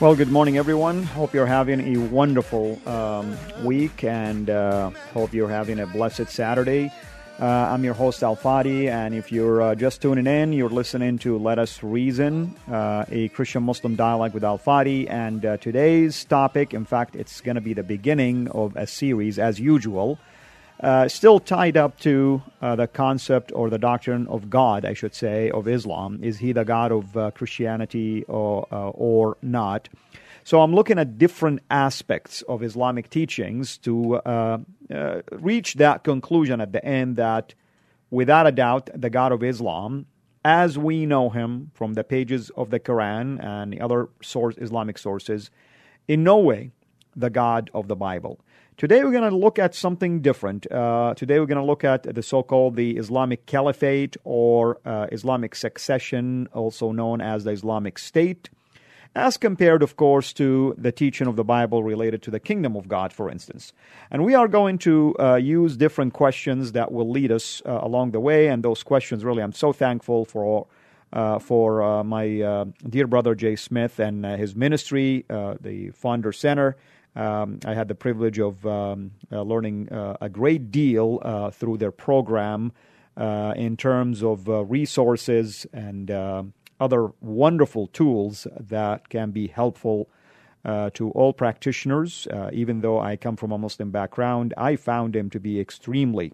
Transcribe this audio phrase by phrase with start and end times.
[0.00, 1.02] Well, good morning, everyone.
[1.02, 6.92] Hope you're having a wonderful um, week and uh, hope you're having a blessed Saturday.
[7.40, 11.18] Uh, I'm your host, Al Fadi, and if you're uh, just tuning in, you're listening
[11.18, 15.10] to Let Us Reason, uh, a Christian Muslim dialogue with Al Fadi.
[15.10, 19.36] And uh, today's topic, in fact, it's going to be the beginning of a series,
[19.36, 20.20] as usual,
[20.80, 25.14] uh, still tied up to uh, the concept or the doctrine of God, I should
[25.14, 26.20] say, of Islam.
[26.22, 29.88] Is he the God of Christianity or, or not?
[30.48, 34.56] So I'm looking at different aspects of Islamic teachings to uh,
[34.90, 37.52] uh, reach that conclusion at the end that,
[38.10, 40.06] without a doubt, the God of Islam,
[40.42, 44.96] as we know him from the pages of the Quran and the other source Islamic
[44.96, 45.50] sources,
[46.06, 46.70] in no way
[47.14, 48.40] the God of the Bible.
[48.78, 50.70] Today we're going to look at something different.
[50.70, 55.56] Uh, today we're going to look at the so-called the Islamic Caliphate or uh, Islamic
[55.56, 58.50] succession, also known as the Islamic State
[59.16, 62.86] as compared, of course, to the teaching of the Bible related to the kingdom of
[62.86, 63.72] God, for instance.
[64.12, 68.12] And we are going to uh, use different questions that will lead us uh, along
[68.12, 68.46] the way.
[68.46, 70.68] And those questions, really, I'm so thankful for.
[71.10, 76.76] Uh, for uh, my dear brother Jay Smith and his ministry, the Pfander Center.
[77.16, 82.72] Um, I had the privilege of um, learning a great deal through their program
[83.16, 86.10] in terms of resources and
[86.80, 90.08] other wonderful tools that can be helpful
[90.64, 92.26] uh, to all practitioners.
[92.28, 96.32] Uh, even though I come from a Muslim background, I found him to be extremely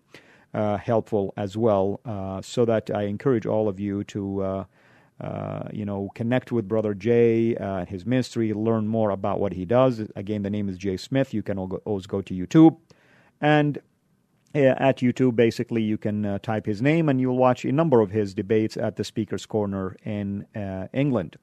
[0.52, 2.00] uh, helpful as well.
[2.04, 4.66] Uh, so that I encourage all of you to.
[5.20, 9.52] Uh, uh, you know, connect with Brother Jay and his ministry, learn more about what
[9.52, 10.00] he does.
[10.16, 11.32] Again, the name is Jay Smith.
[11.32, 12.76] You can always go to YouTube
[13.40, 13.78] and
[14.54, 18.10] at YouTube, basically, you can uh, type his name and you'll watch a number of
[18.10, 21.36] his debates at the Speaker's Corner in uh, England.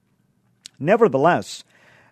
[0.79, 1.65] Nevertheless,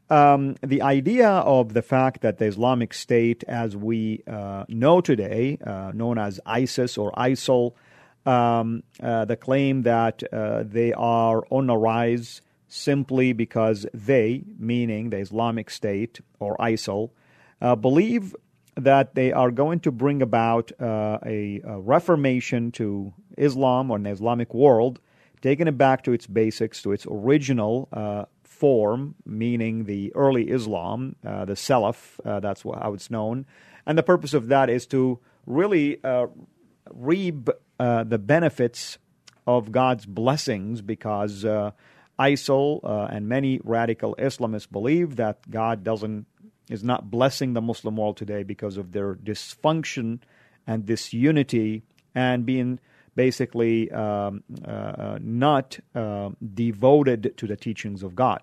[0.10, 5.58] um, the idea of the fact that the Islamic State, as we uh, know today,
[5.66, 7.76] uh, known as ISIS or ISIL,
[8.30, 15.10] um, uh, the claim that uh, they are on the rise simply because they, meaning
[15.10, 17.10] the Islamic State or ISIL,
[17.82, 18.36] believe
[18.84, 24.06] that they are going to bring about uh, a, a, reformation to Islam or an
[24.06, 25.00] Islamic world,
[25.42, 31.16] taking it back to its basics, to its original uh, form, meaning the early Islam,
[31.26, 33.46] uh, the Salaf, uh, that's how it's known.
[33.86, 36.28] And the purpose of that is to really uh,
[37.80, 38.98] uh, the benefits
[39.48, 41.44] of God's blessings because
[42.20, 46.28] ISIL and many radical Islamists believe that God doesn't
[46.70, 50.20] is not blessing the Muslim world today because of their dysfunction
[50.68, 52.80] and disunity and being
[53.16, 58.42] basically um, uh, uh, not uh, devoted to the teachings of God.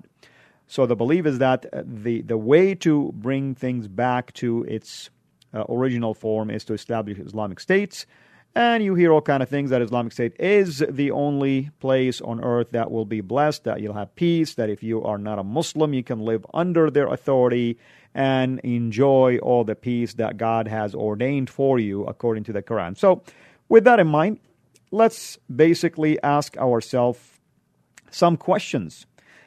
[0.66, 5.08] So the belief is that the, the way to bring things back to its
[5.54, 8.06] uh, original form is to establish Islamic states.
[8.56, 12.42] And you hear all kind of things that Islamic State is the only place on
[12.42, 15.44] earth that will be blessed, that you'll have peace, that if you are not a
[15.44, 17.76] Muslim, you can live under their authority,
[18.14, 22.96] and enjoy all the peace that God has ordained for you according to the Quran.
[22.96, 23.22] So,
[23.68, 24.40] with that in mind,
[24.90, 27.20] let's basically ask ourselves
[28.10, 29.04] some questions.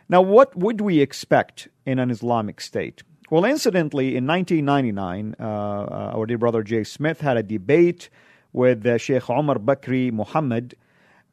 [0.08, 3.02] Now, what would we expect in an Islamic state?
[3.32, 8.12] Well, incidentally, in 1999, uh, uh, our dear brother Jay Smith had a debate
[8.54, 10.76] with uh, Sheikh Omar Bakri Muhammad,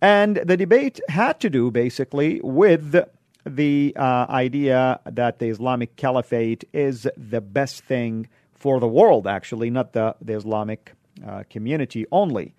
[0.01, 2.97] and the debate had to do basically with
[3.45, 9.71] the uh, idea that the Islamic Caliphate is the best thing for the world, actually,
[9.71, 10.93] not the, the Islamic
[11.27, 12.55] uh, community only.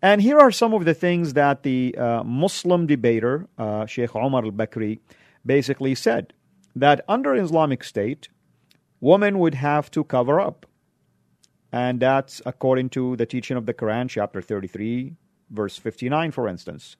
[0.00, 4.44] And here are some of the things that the uh, Muslim debater, uh, Sheikh Omar
[4.44, 5.00] al Bakri,
[5.44, 6.32] basically said.
[6.74, 8.28] that under Islamic State,
[9.00, 10.66] women would have to cover up.
[11.72, 15.14] And that's according to the teaching of the Quran, chapter 33,
[15.50, 16.96] verse 59, for instance.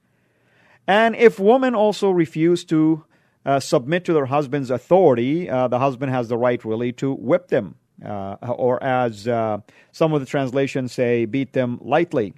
[0.87, 3.05] And if women also refuse to
[3.45, 7.49] uh, submit to their husband's authority, uh, the husband has the right really to whip
[7.49, 9.59] them, uh, or as uh,
[9.93, 12.35] some of the translations say, beat them lightly.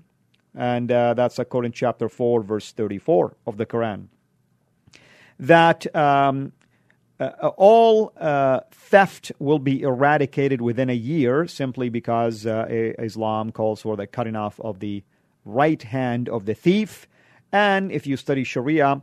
[0.54, 4.08] And uh, that's according to chapter 4, verse 34 of the Quran.
[5.38, 6.52] That um,
[7.30, 8.12] uh, all
[8.70, 14.60] theft will be eradicated within a year simply because Islam calls for the cutting off
[14.60, 15.02] of the
[15.44, 17.06] right hand of the thief.
[17.52, 19.02] And if you study Sharia,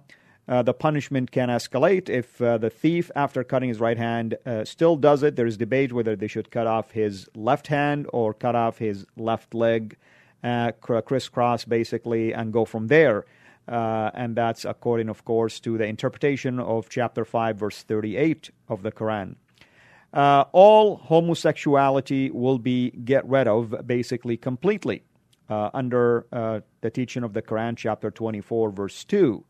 [0.49, 2.09] uh, the punishment can escalate.
[2.09, 5.57] If uh, the thief, after cutting his right hand, uh, still does it, there is
[5.57, 9.95] debate whether they should cut off his left hand or cut off his left leg,
[10.43, 13.25] uh, crisscross basically, and go from there.
[13.69, 18.81] Uh, and that's according, of course, to the interpretation of chapter 5, verse 38 of
[18.81, 19.35] the Quran.
[20.11, 25.03] Uh, all homosexuality will be get rid of basically completely
[25.49, 26.25] under
[26.81, 29.43] the teaching of the Quran, chapter 24, verse 2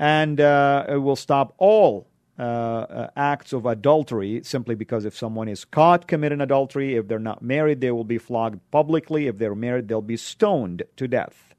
[0.00, 2.08] and uh, it will stop all
[2.38, 7.18] uh, uh, acts of adultery simply because if someone is caught committing adultery, if they're
[7.18, 9.26] not married, they will be flogged publicly.
[9.26, 11.49] If they're married, they'll be stoned to death.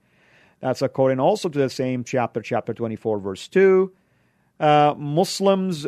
[0.61, 3.91] That's according also to the same chapter, chapter 24, verse 2.
[4.59, 5.87] Uh, Muslims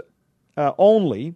[0.58, 1.36] uh, only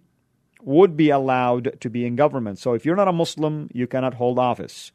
[0.63, 2.60] would be allowed to be in government.
[2.60, 4.92] So if you're not a Muslim, you cannot hold office.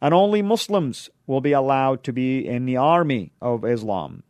[0.00, 4.22] And only Muslims will be allowed to be in the army of Islam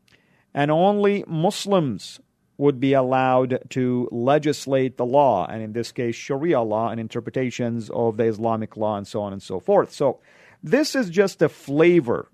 [0.54, 2.20] and only Muslims
[2.56, 7.88] would be allowed to legislate the law, and in this case, Sharia law and interpretations
[7.90, 9.92] of the Islamic law, and so on and so forth.
[9.92, 10.18] So,
[10.60, 12.28] this is just a flavor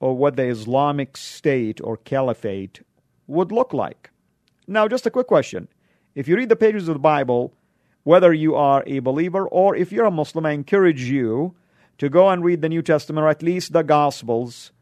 [0.00, 2.80] of what the Islamic State or Caliphate
[3.26, 4.10] would look like.
[4.66, 5.68] Now, just a quick question.
[6.14, 7.54] If you read the pages of the Bible,
[8.02, 11.54] whether you are a believer or if you're a Muslim, I encourage you
[11.98, 14.72] to go and read the New Testament or at least the Gospels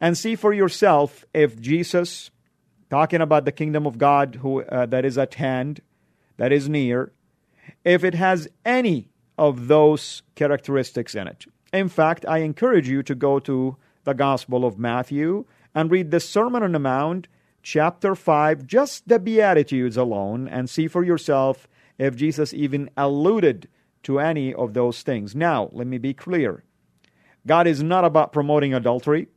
[0.00, 2.30] and see for yourself if Jesus,
[2.88, 5.80] talking about the kingdom of God who, uh, that is at hand,
[6.38, 7.12] that is near,
[7.84, 11.46] if it has any of those characteristics in it.
[11.72, 13.76] In fact, I encourage you to go to
[14.10, 17.28] the Gospel of Matthew and read the Sermon on the Mount,
[17.62, 23.68] chapter 5, just the Beatitudes alone, and see for yourself if Jesus even alluded
[24.02, 25.36] to any of those things.
[25.36, 26.64] Now, let me be clear
[27.46, 29.28] God is not about promoting adultery.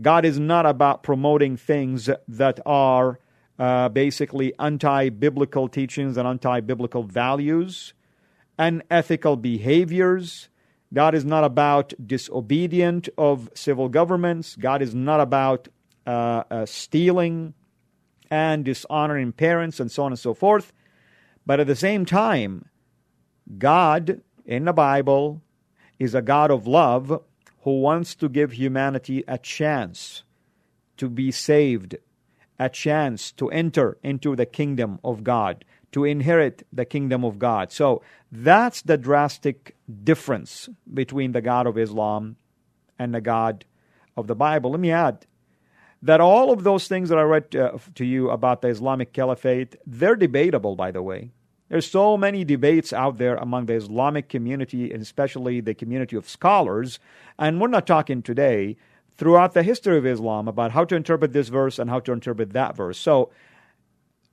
[0.00, 3.20] God is not about promoting things that are
[3.58, 7.92] uh, basically anti biblical teachings and anti biblical values
[8.56, 10.48] and ethical behaviors.
[10.92, 14.56] God is not about disobedient of civil governments.
[14.56, 15.68] God is not about
[16.06, 17.54] uh, uh, stealing
[18.30, 20.72] and dishonoring parents and so on and so forth.
[21.46, 22.66] But at the same time,
[23.58, 25.42] God in the Bible
[25.98, 27.22] is a God of love
[27.62, 30.24] who wants to give humanity a chance
[30.96, 31.96] to be saved,
[32.58, 37.70] a chance to enter into the kingdom of God, to inherit the kingdom of God.
[37.70, 42.36] So that's the drastic difference between the God of Islam
[42.98, 43.64] and the God
[44.16, 44.70] of the Bible.
[44.70, 45.26] Let me add
[46.02, 49.76] that all of those things that I read uh, to you about the Islamic Caliphate,
[49.86, 51.30] they're debatable, by the way.
[51.68, 56.28] There's so many debates out there among the Islamic community, and especially the community of
[56.28, 56.98] scholars.
[57.38, 58.76] And we're not talking today,
[59.16, 62.52] throughout the history of Islam, about how to interpret this verse and how to interpret
[62.52, 62.98] that verse.
[62.98, 63.30] So,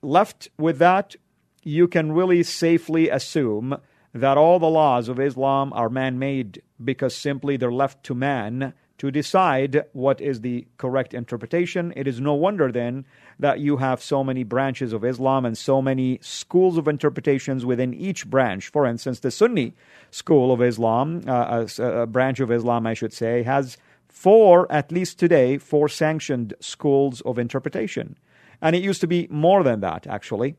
[0.02, 1.16] left with that,
[1.62, 3.76] you can really safely assume
[4.12, 8.74] that all the laws of Islam are man made because simply they're left to man
[8.98, 11.90] to decide what is the correct interpretation.
[11.96, 13.06] It is no wonder then
[13.38, 17.94] that you have so many branches of Islam and so many schools of interpretations within
[17.94, 18.68] each branch.
[18.68, 19.74] For instance, the Sunni
[20.10, 24.92] school of Islam, uh, a, a branch of Islam, I should say, has four, at
[24.92, 28.18] least today, four sanctioned schools of interpretation.
[28.60, 30.56] And it used to be more than that, actually.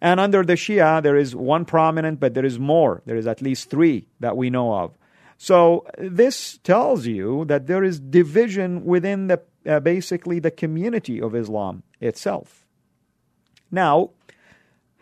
[0.00, 3.02] And under the Shia, there is one prominent, but there is more.
[3.06, 4.96] There is at least three that we know of.
[5.38, 11.34] So this tells you that there is division within the uh, basically the community of
[11.34, 12.66] Islam itself.
[13.70, 14.10] Now,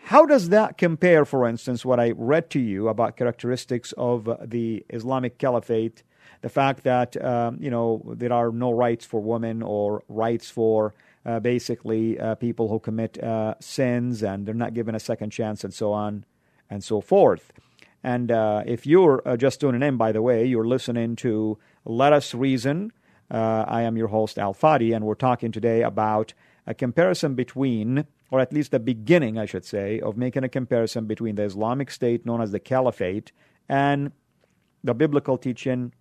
[0.04, 4.84] how does that compare, for instance, what I read to you about characteristics of the
[4.90, 6.02] Islamic Caliphate,
[6.40, 10.94] the fact that um, you know there are no rights for women or rights for
[11.40, 15.74] basically uh, people who commit uh, sins and they're not given a second chance and
[15.74, 16.24] so on
[16.68, 17.52] and so forth.
[18.02, 22.12] And uh, if you're uh, just tuning in, by the way, you're listening to Let
[22.12, 22.92] Us Reason.
[23.30, 26.32] Uh, I am your host, Al Fadi, and we're talking today about
[26.66, 31.06] a comparison between or at least the beginning, I should say, of making a comparison
[31.06, 33.32] between the Islamic State known as the Caliphate
[33.68, 34.12] and
[34.84, 35.92] the biblical teaching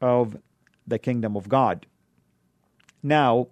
[0.00, 0.38] of
[0.86, 1.86] the kingdom of God.
[3.02, 3.48] Now,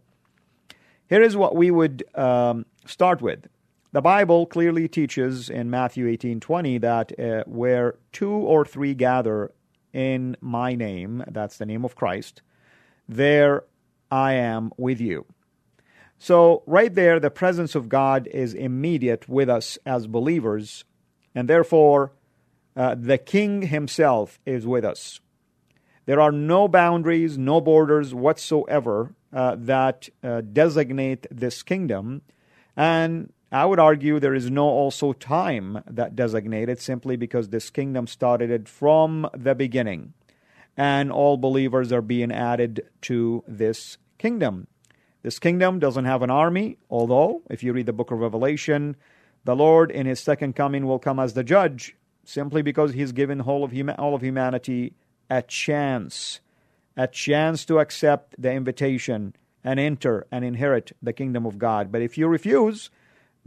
[1.14, 3.46] here is what we would um, start with.
[3.92, 9.52] The Bible clearly teaches in Matthew 18:20 that uh, where two or three gather
[9.92, 12.42] in my name, that's the name of Christ,
[13.08, 13.62] there
[14.10, 15.24] I am with you.
[16.18, 20.84] So, right there, the presence of God is immediate with us as believers,
[21.32, 22.10] and therefore,
[22.76, 25.20] uh, the King Himself is with us.
[26.06, 29.14] There are no boundaries, no borders whatsoever
[29.56, 32.22] that uh, designate this kingdom.
[32.76, 38.06] And I would argue there is no also time that designated simply because this kingdom
[38.06, 40.14] started from the beginning.
[40.76, 44.66] And all believers are being added to this kingdom.
[45.22, 48.96] This kingdom doesn't have an army, although, if you read the book of Revelation,
[49.44, 53.40] the Lord in his second coming will come as the judge simply because he's given
[53.40, 54.94] all of humanity
[55.30, 56.40] a chance,
[56.96, 61.90] a chance to accept the invitation and enter and inherit the kingdom of God.
[61.90, 62.90] But if you refuse,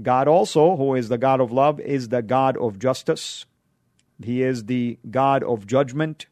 [0.01, 3.45] God also, who is the God of love, is the God of justice.
[4.23, 6.25] He is the God of judgment.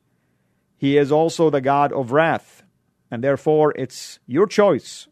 [0.78, 2.64] He is also the God of wrath.
[3.12, 5.08] And therefore, it's your choice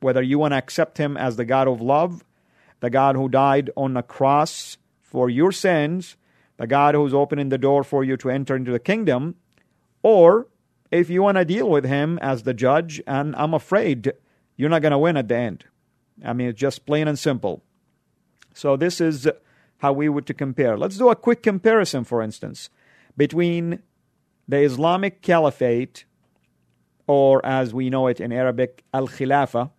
[0.00, 2.24] whether you want to accept Him as the God of love,
[2.80, 6.16] the God who died on the cross for your sins,
[6.56, 9.34] the God who's opening the door for you to enter into the kingdom,
[10.02, 10.46] or
[10.90, 14.12] if you want to deal with him as the judge, and I'm afraid
[14.56, 15.64] you're not going to win at the end.
[16.24, 17.62] I mean, it's just plain and simple.
[18.54, 19.28] So, this is
[19.78, 20.76] how we would to compare.
[20.76, 22.70] Let's do a quick comparison, for instance,
[23.16, 23.82] between
[24.48, 26.04] the Islamic Caliphate,
[27.06, 29.70] or as we know it in Arabic, Al Khilafah,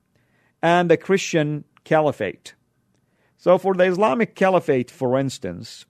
[0.61, 2.53] and the Christian Caliphate.
[3.37, 5.85] So, for the Islamic Caliphate, for instance,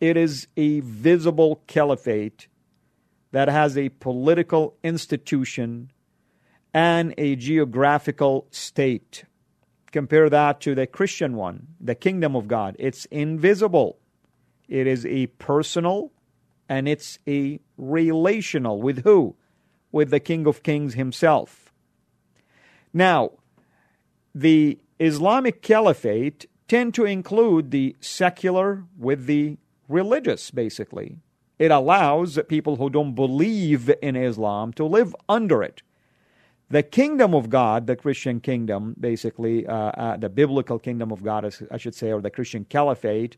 [0.00, 2.48] it is a visible caliphate
[3.32, 5.90] that has a political institution
[6.72, 9.24] and a geographical state.
[9.92, 12.76] Compare that to the Christian one, the kingdom of God.
[12.78, 13.98] It's invisible,
[14.68, 16.12] it is a personal,
[16.68, 18.82] and it's a relational.
[18.82, 19.36] With who?
[19.92, 21.72] With the King of Kings himself.
[22.92, 23.32] Now,
[24.34, 31.18] the Islamic Caliphate tend to include the secular with the religious, basically.
[31.58, 35.82] It allows people who don't believe in Islam to live under it.
[36.68, 41.50] The kingdom of God, the Christian kingdom, basically, uh, uh, the biblical kingdom of God,
[41.70, 43.36] I should say, or the Christian caliphate,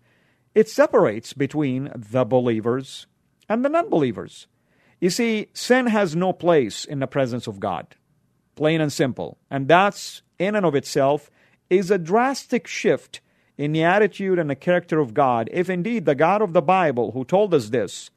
[0.54, 3.06] it separates between the believers
[3.48, 4.46] and the non believers.
[4.98, 7.94] You see, sin has no place in the presence of God,
[8.56, 9.38] plain and simple.
[9.50, 11.30] And that's, in and of itself,
[11.70, 13.20] is a drastic shift
[13.58, 17.10] in the attitude and the character of God, if indeed the God of the Bible,
[17.10, 18.10] who told us this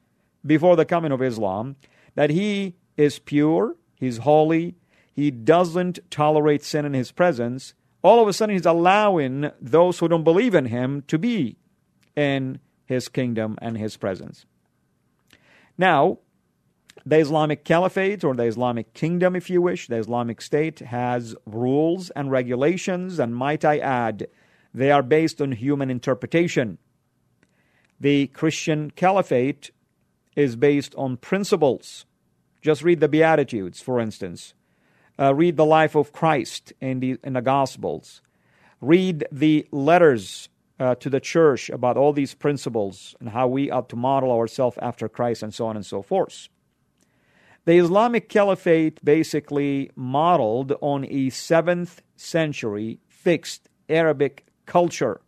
[0.46, 1.76] before the coming of Islam,
[2.14, 4.76] that He is pure, He's holy,
[5.12, 10.08] He doesn't tolerate sin in His presence, all of a sudden He's allowing those who
[10.08, 11.56] don't believe in Him to be
[12.14, 14.46] in His kingdom and His presence.
[15.76, 16.18] Now,
[17.04, 22.10] the Islamic Caliphate, or the Islamic Kingdom, if you wish, the Islamic State, has rules
[22.10, 24.28] and regulations, and might I add,
[24.74, 26.78] they are based on human interpretation.
[28.00, 29.70] The Christian caliphate
[30.34, 32.06] is based on principles.
[32.60, 34.54] Just read the Beatitudes, for instance.
[35.18, 38.22] Uh, read the life of Christ in the, in the Gospels.
[38.80, 40.48] Read the letters
[40.80, 44.78] uh, to the church about all these principles and how we ought to model ourselves
[44.80, 46.48] after Christ and so on and so forth.
[47.64, 55.20] The Islamic Caliphate basically modeled on a 7th century fixed Arabic culture.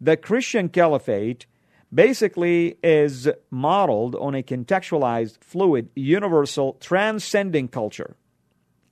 [0.00, 1.46] The Christian caliphate
[1.92, 8.16] basically is modeled on a contextualized, fluid, universal, transcending culture.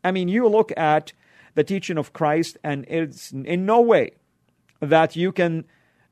[0.03, 1.13] I mean, you look at
[1.55, 4.13] the teaching of Christ, and it's in no way
[4.81, 5.65] that you can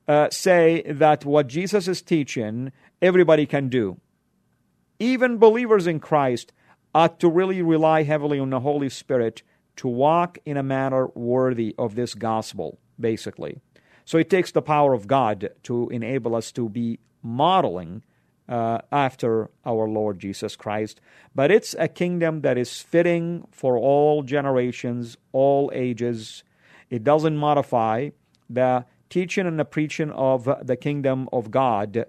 [0.09, 4.01] uh, say that what Jesus is teaching, everybody can do.
[4.99, 6.53] Even believers in Christ
[6.95, 9.43] ought to really rely heavily on the Holy Spirit
[9.77, 13.59] to walk in a manner worthy of this gospel basically.
[14.07, 18.03] So it takes the power of God to enable us to be modeling
[18.49, 21.01] uh, after our Lord Jesus Christ.
[21.35, 26.43] But it's a kingdom that is fitting for all generations, all ages.
[26.91, 28.11] It doesn't modify
[28.51, 32.07] the teaching and the preaching of the kingdom of God.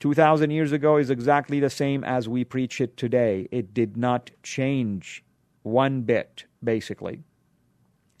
[0.00, 3.48] 2,000 years ago is exactly the same as we preach it today.
[3.50, 5.24] It did not change
[5.62, 7.22] one bit, basically.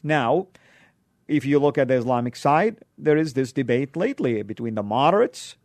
[0.02, 0.48] Now,
[1.28, 5.56] if you look at the Islamic side, there is this debate lately between the moderates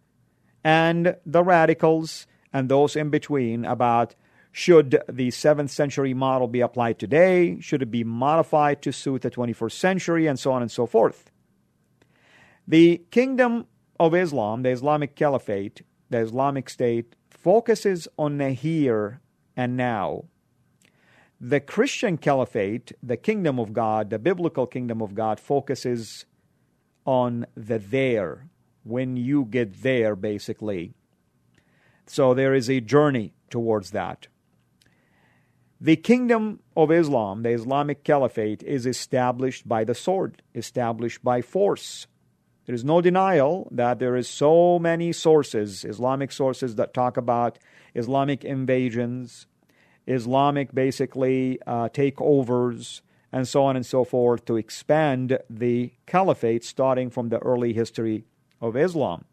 [0.64, 4.16] and the radicals and those in between about
[4.52, 7.60] should the 7th century model be applied today?
[7.60, 10.28] Should it be modified to suit the 21st century?
[10.28, 11.32] And so on and so forth.
[12.68, 13.66] The kingdom
[14.00, 19.22] of Islam, the Islamic Caliphate, the Islamic State, focuses on the here
[19.58, 20.26] and now.
[21.46, 26.26] The Christian Caliphate, the kingdom of God, the biblical kingdom of God, focuses
[27.06, 28.48] on the there,
[28.86, 30.94] when you get there, basically.
[32.08, 34.28] So there is a journey towards that.
[35.82, 42.08] The kingdom of Islam, the Islamic Caliphate, is established by the sword, established by force.
[42.68, 47.60] There is no denial that there is so many sources, Islamic sources that talk about
[47.94, 49.46] Islamic invasions,
[50.08, 57.10] Islamic basically uh, takeovers, and so on and so forth to expand the caliphate starting
[57.10, 58.26] from the early history
[58.62, 59.26] of Islam.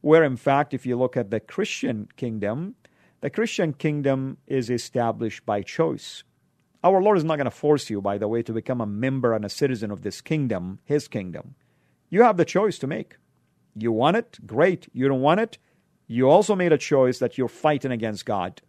[0.00, 2.76] Where, in fact, if you look at the Christian kingdom,
[3.20, 6.22] the Christian kingdom is established by choice.
[6.84, 9.32] Our Lord is not going to force you, by the way, to become a member
[9.32, 11.54] and a citizen of this kingdom, His kingdom.
[12.10, 13.16] You have the choice to make.
[13.74, 14.38] You want it?
[14.46, 14.88] Great.
[14.92, 15.58] You don't want it?
[16.06, 18.60] You also made a choice that you're fighting against God.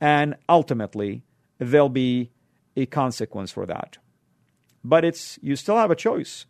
[0.00, 1.22] And ultimately,
[1.58, 2.30] there'll be
[2.76, 3.98] a consequence for that.
[4.84, 6.46] But it's you still have a choice.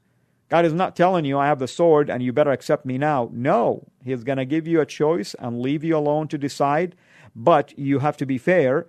[0.49, 3.29] God is not telling you, I have the sword and you better accept me now.
[3.33, 6.95] No, He's going to give you a choice and leave you alone to decide.
[7.35, 8.87] But you have to be fair.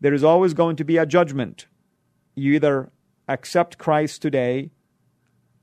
[0.00, 1.66] There is always going to be a judgment.
[2.34, 2.90] You either
[3.28, 4.70] accept Christ today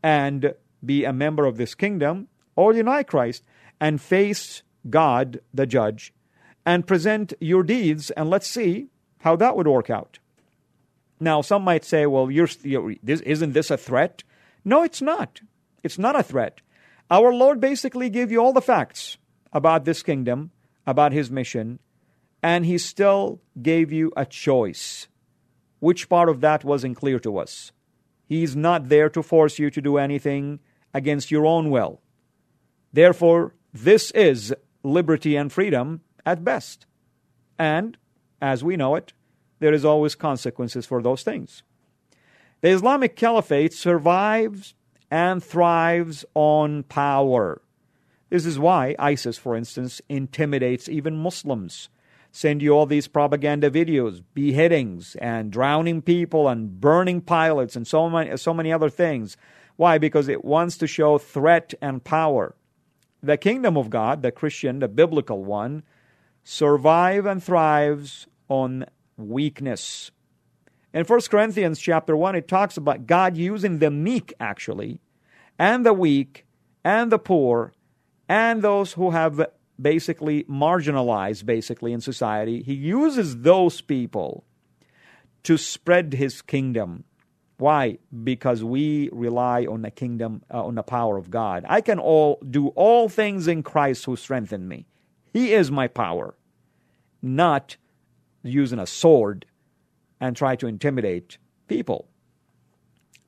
[0.01, 3.43] and be a member of this kingdom, or deny Christ
[3.79, 6.13] and face God, the judge,
[6.65, 8.87] and present your deeds, and let's see
[9.19, 10.19] how that would work out.
[11.19, 14.23] Now, some might say, well, you're, you're, this, isn't this a threat?
[14.65, 15.41] No, it's not.
[15.83, 16.61] It's not a threat.
[17.09, 19.17] Our Lord basically gave you all the facts
[19.51, 20.51] about this kingdom,
[20.87, 21.79] about his mission,
[22.41, 25.07] and he still gave you a choice.
[25.79, 27.71] Which part of that wasn't clear to us?
[28.25, 30.59] He's not there to force you to do anything
[30.93, 32.01] against your own will.
[32.91, 36.85] Therefore, this is liberty and freedom at best.
[37.57, 37.97] And,
[38.41, 39.13] as we know it,
[39.59, 41.63] there is always consequences for those things.
[42.61, 44.73] The Islamic Caliphate survives
[45.11, 47.61] and thrives on power.
[48.29, 51.89] This is why ISIS, for instance, intimidates even Muslims.
[52.31, 58.09] Send you all these propaganda videos, beheadings, and drowning people, and burning pilots, and so
[58.09, 59.37] many, so many other things.
[59.75, 59.99] Why?
[59.99, 62.55] Because it wants to show threat and power.
[63.21, 65.83] The kingdom of God, the Christian, the biblical one,
[66.43, 68.85] survive and thrives on
[69.17, 70.11] weakness.
[70.93, 74.99] In 1 Corinthians chapter 1, it talks about God using the meek, actually,
[75.57, 76.45] and the weak,
[76.83, 77.73] and the poor,
[78.29, 79.45] and those who have
[79.81, 82.61] basically marginalized, basically, in society.
[82.61, 84.43] He uses those people
[85.43, 87.05] to spread his kingdom.
[87.57, 87.97] Why?
[88.23, 91.65] Because we rely on the kingdom, uh, on the power of God.
[91.67, 94.85] I can all do all things in Christ who strengthen me.
[95.33, 96.35] He is my power,
[97.21, 97.75] not
[98.43, 99.47] using a sword
[100.21, 102.07] and try to intimidate people.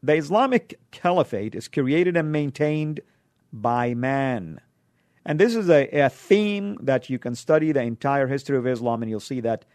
[0.04, 3.00] The Islamic Caliphate is created and maintained
[3.52, 4.62] by man.
[5.26, 9.02] And this is a, a, theme that you can study the entire history of Islam,
[9.02, 9.66] and you'll see that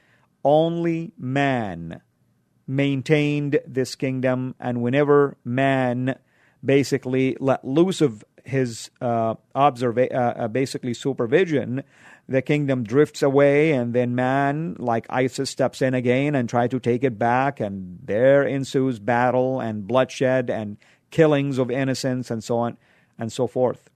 [0.44, 2.00] only man
[2.68, 4.54] maintained this kingdom.
[4.60, 6.16] And whenever man
[6.64, 11.82] basically let loose of his uh, observa- uh, uh, basically supervision,
[12.30, 16.78] the kingdom drifts away, and then man, like ISIS, steps in again and try to
[16.78, 20.76] take it back, and there ensues battle and bloodshed and
[21.10, 22.78] killings of innocents and so on
[23.18, 23.90] and so forth.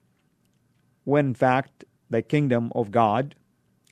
[1.05, 3.37] When in fact the kingdom of God,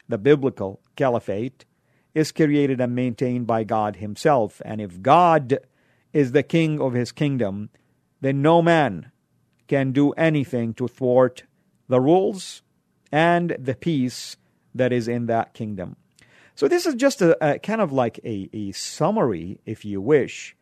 [0.08, 1.64] the biblical caliphate,
[2.12, 4.60] is created and maintained by God Himself.
[4.64, 5.58] And if God
[6.12, 7.70] is the king of His kingdom,
[8.20, 9.12] then no man
[9.68, 11.44] can do anything to thwart
[11.86, 12.62] the rules
[13.12, 14.36] and the peace
[14.74, 15.96] that is in that kingdom.
[16.54, 20.56] So, this is just a, a kind of like a, a, summary, if you wish,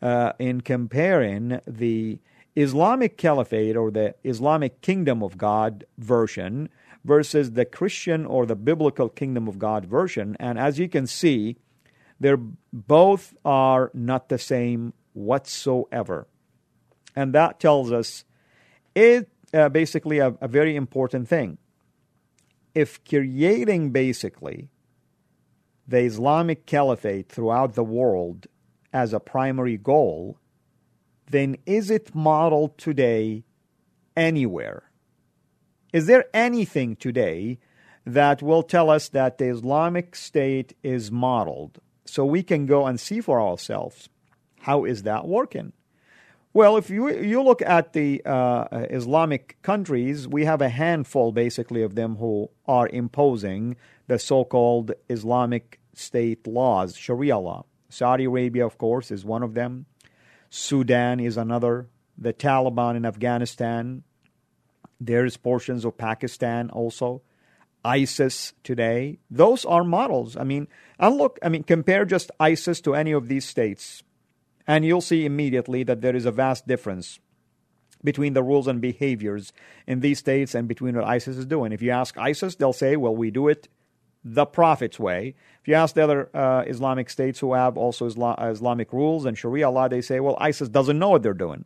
[0.00, 2.18] uh, in comparing the
[2.56, 6.68] Islamic Caliphate or the Islamic Kingdom of God version
[7.04, 10.36] versus the Christian or the Biblical Kingdom of God version.
[10.40, 11.56] And as you can see,
[12.20, 12.38] they're
[12.72, 16.26] both are not the same whatsoever.
[17.14, 18.24] And that tells us
[18.94, 21.58] it uh, basically a, a very important thing
[22.74, 24.68] if creating basically
[25.86, 28.46] the Islamic Caliphate throughout the world
[28.92, 30.38] as a primary goal,
[31.30, 33.44] then is it modeled today
[34.16, 34.90] anywhere?
[35.92, 37.58] Is there anything today
[38.04, 42.98] that will tell us that the Islamic State is modeled so we can go and
[43.00, 44.08] see for ourselves
[44.60, 45.72] how is that working?
[46.54, 51.82] Well, if you you look at the uh, Islamic countries, we have a handful basically
[51.82, 57.64] of them who are imposing the so-called Islamic state laws, Sharia law.
[57.88, 59.86] Saudi Arabia, of course, is one of them.
[60.48, 61.88] Sudan is another.
[62.16, 64.04] The Taliban in Afghanistan.
[65.00, 67.22] There's portions of Pakistan also.
[67.84, 69.18] ISIS today.
[69.28, 70.36] Those are models.
[70.36, 70.68] I mean,
[71.00, 74.04] and look, I mean, compare just ISIS to any of these states,
[74.66, 77.18] and you'll see immediately that there is a vast difference
[78.02, 79.52] between the rules and behaviors
[79.86, 81.72] in these states and between what ISIS is doing.
[81.72, 83.68] If you ask ISIS, they'll say, well, we do it
[84.22, 85.34] the Prophet's way.
[85.60, 89.36] If you ask the other uh, Islamic states who have also Islam- Islamic rules and
[89.36, 91.64] Sharia law, they say, well, ISIS doesn't know what they're doing.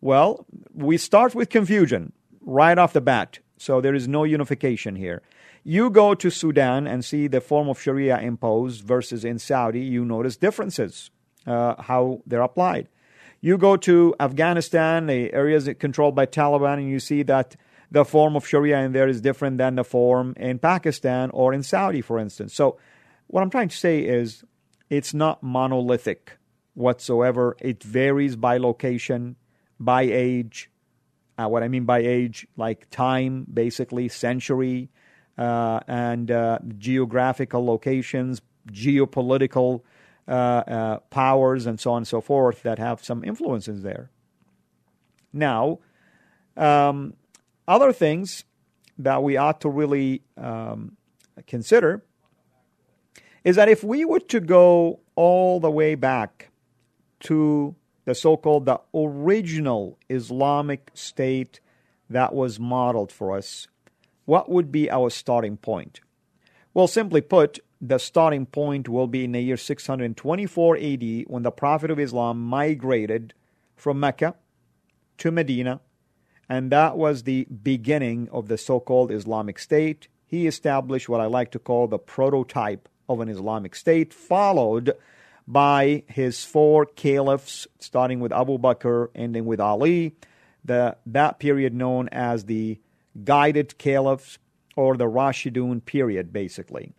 [0.00, 3.40] Well, we start with confusion right off the bat.
[3.58, 5.22] So there is no unification here.
[5.62, 10.04] You go to Sudan and see the form of Sharia imposed versus in Saudi, you
[10.04, 11.10] notice differences,
[11.46, 12.88] uh, how they're applied.
[13.40, 17.56] You go to Afghanistan, the areas controlled by Taliban, and you see that
[17.90, 21.62] the form of Sharia in there is different than the form in Pakistan or in
[21.62, 22.54] Saudi, for instance.
[22.54, 22.78] So,
[23.26, 24.44] what I'm trying to say is
[24.90, 26.36] it's not monolithic
[26.74, 27.56] whatsoever.
[27.60, 29.36] It varies by location,
[29.78, 30.70] by age.
[31.38, 34.90] Uh, what I mean by age, like time, basically, century,
[35.38, 39.82] uh, and uh, geographical locations, geopolitical
[40.30, 44.10] powers, and so on and so forth that have some influences there.
[45.32, 45.80] Now,
[46.56, 47.14] um,
[47.66, 48.44] other things
[48.98, 50.96] that we ought to really um,
[51.46, 52.04] consider
[53.44, 56.50] is that if we were to go all the way back
[57.20, 61.60] to the so-called the original Islamic state
[62.08, 63.68] that was modeled for us,
[64.26, 66.00] what would be our starting point?
[66.74, 71.50] Well, simply put, the starting point will be in the year 624 AD when the
[71.50, 73.34] Prophet of Islam migrated
[73.76, 74.34] from Mecca
[75.18, 75.80] to Medina
[76.50, 80.08] and that was the beginning of the so called Islamic State.
[80.26, 84.92] He established what I like to call the prototype of an Islamic State, followed
[85.46, 90.16] by his four caliphs, starting with Abu Bakr, ending with Ali,
[90.64, 92.80] the, that period known as the
[93.22, 94.38] guided caliphs
[94.74, 96.94] or the Rashidun period, basically.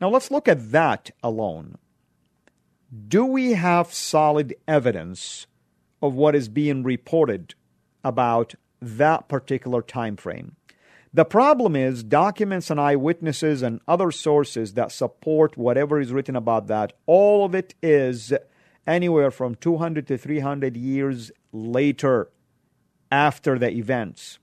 [0.00, 1.78] Now let's look at that alone.
[3.08, 5.46] Do we have solid evidence
[6.02, 7.54] of what is being reported
[8.04, 10.56] about that particular time frame.
[11.12, 16.66] The problem is documents and eyewitnesses and other sources that support whatever is written about
[16.66, 18.32] that, all of it is
[18.86, 22.28] anywhere from 200 to 300 years later
[23.10, 24.38] after the events.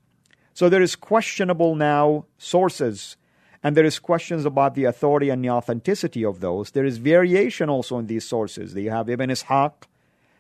[0.54, 3.18] So there is questionable now sources
[3.64, 6.72] and there is questions about the authority and the authenticity of those.
[6.72, 8.76] There is variation also in these sources.
[8.76, 9.72] You have Ibn Ishaq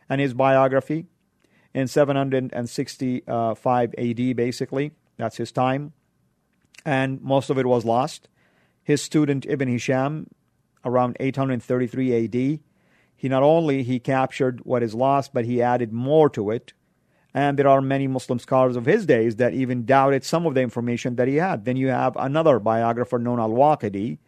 [0.09, 1.05] and his biography
[1.73, 4.91] in 765 AD, basically.
[5.17, 5.93] That's his time.
[6.85, 8.27] And most of it was lost.
[8.83, 10.27] His student Ibn Hisham,
[10.83, 12.59] around 833 AD,
[13.15, 16.73] he not only he captured what is lost, but he added more to it.
[17.33, 20.61] And there are many Muslim scholars of his days that even doubted some of the
[20.61, 21.65] information that he had.
[21.65, 24.19] Then you have another biographer known Al-Waqidi,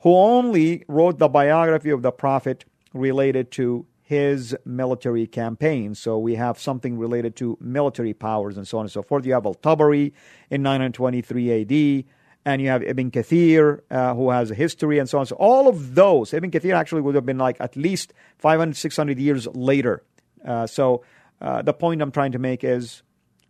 [0.00, 5.94] who only wrote the biography of the Prophet related to his military campaign.
[5.94, 9.26] So we have something related to military powers and so on and so forth.
[9.26, 10.12] You have Al Tabari
[10.48, 12.04] in 923 AD,
[12.46, 15.26] and you have Ibn Kathir, uh, who has a history and so on.
[15.26, 19.18] So all of those, Ibn Kathir actually would have been like at least 500, 600
[19.18, 20.02] years later.
[20.42, 21.02] Uh, so
[21.40, 23.02] uh, the point I'm trying to make is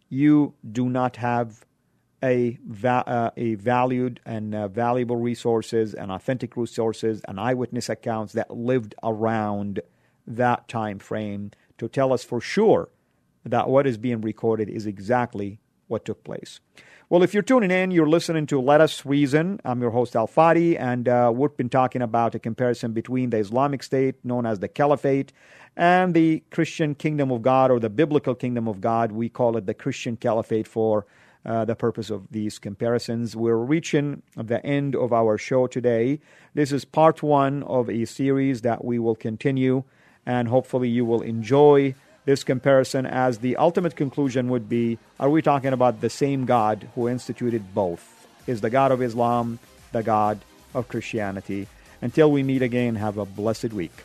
[0.08, 1.64] you do not have
[2.22, 8.32] a, va- uh, a valued and uh, valuable resources and authentic resources and eyewitness accounts
[8.32, 9.80] that lived around
[10.26, 12.88] that time frame to tell us for sure
[13.44, 16.60] that what is being recorded is exactly what took place.
[17.10, 19.60] Well, if you're tuning in, you're listening to Let Us Reason.
[19.64, 23.38] I'm your host, Al Fadi, and uh, we've been talking about a comparison between the
[23.38, 25.32] Islamic State, known as the Caliphate,
[25.74, 29.12] and the Christian Kingdom of God or the Biblical Kingdom of God.
[29.12, 31.06] We call it the Christian Caliphate for
[31.46, 33.34] uh, the purpose of these comparisons.
[33.34, 36.20] We're reaching the end of our show today.
[36.52, 39.84] This is part one of a series that we will continue
[40.26, 41.94] and hopefully you will enjoy
[42.28, 46.86] this comparison as the ultimate conclusion would be are we talking about the same God
[46.94, 48.28] who instituted both?
[48.46, 49.58] Is the God of Islam
[49.92, 50.38] the God
[50.74, 51.68] of Christianity?
[52.02, 54.04] Until we meet again, have a blessed week.